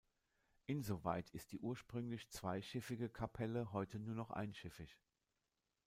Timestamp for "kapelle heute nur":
3.07-4.15